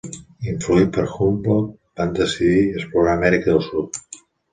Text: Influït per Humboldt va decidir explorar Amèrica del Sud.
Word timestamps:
Influït 0.51 0.87
per 0.93 1.03
Humboldt 1.25 1.75
va 2.01 2.07
decidir 2.21 2.63
explorar 2.79 3.13
Amèrica 3.19 3.53
del 3.57 3.63
Sud. 3.67 4.01